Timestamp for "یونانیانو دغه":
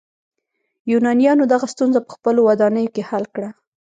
0.91-1.65